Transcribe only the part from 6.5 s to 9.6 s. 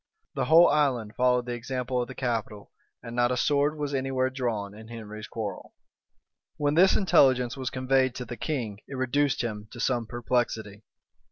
When this intelligence was conveyed to the king, it reduced